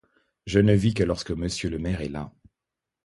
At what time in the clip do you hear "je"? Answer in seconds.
0.47-0.57